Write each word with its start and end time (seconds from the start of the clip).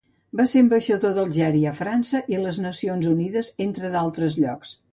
Va 0.39 0.45
ser 0.51 0.61
ambaixador 0.63 1.13
d'Algèria 1.17 1.73
a 1.75 1.75
França 1.81 2.23
i 2.35 2.39
les 2.47 2.59
Nacions 2.65 3.09
Unides 3.15 3.53
entre 3.69 3.93
d'altres 3.99 4.43
llocs. 4.45 4.77